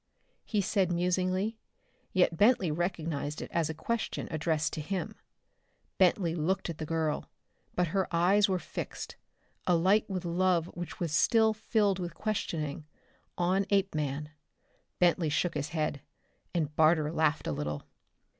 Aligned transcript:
he 0.45 0.61
said 0.61 0.91
musingly, 0.91 1.59
yet 2.11 2.35
Bentley 2.35 2.71
recognized 2.71 3.39
it 3.39 3.51
as 3.51 3.69
a 3.69 3.73
question 3.75 4.27
addressed 4.31 4.73
to 4.73 4.81
him. 4.81 5.13
Bentley 5.99 6.33
looked 6.33 6.71
at 6.71 6.79
the 6.79 6.87
girl, 6.87 7.29
but 7.75 7.89
her 7.89 8.07
eyes 8.11 8.49
were 8.49 8.57
fixed 8.57 9.15
alight 9.67 10.09
with 10.09 10.25
love 10.25 10.65
which 10.73 10.99
was 10.99 11.11
still 11.11 11.53
filled 11.53 11.99
with 11.99 12.15
questioning 12.15 12.87
on 13.37 13.67
Apeman. 13.69 14.29
Bentley 14.97 15.29
shook 15.29 15.53
his 15.53 15.69
head, 15.69 16.01
and 16.51 16.75
Barter 16.75 17.11
laughed 17.11 17.45
a 17.45 17.51
little. 17.51 17.83